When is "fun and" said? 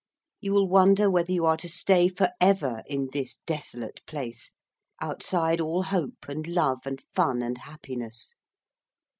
7.13-7.59